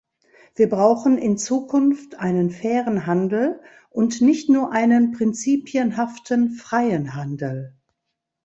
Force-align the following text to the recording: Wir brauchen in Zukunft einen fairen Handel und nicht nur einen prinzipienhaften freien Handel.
Wir 0.55 0.67
brauchen 0.67 1.19
in 1.19 1.37
Zukunft 1.37 2.15
einen 2.15 2.49
fairen 2.49 3.05
Handel 3.05 3.61
und 3.91 4.19
nicht 4.19 4.49
nur 4.49 4.71
einen 4.71 5.11
prinzipienhaften 5.11 6.53
freien 6.53 7.13
Handel. 7.13 7.75